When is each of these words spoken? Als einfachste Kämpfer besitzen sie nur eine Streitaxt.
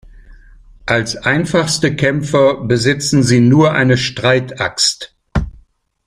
Als 0.87 1.15
einfachste 1.15 1.95
Kämpfer 1.95 2.55
besitzen 2.61 3.21
sie 3.21 3.39
nur 3.39 3.73
eine 3.73 3.97
Streitaxt. 3.97 5.15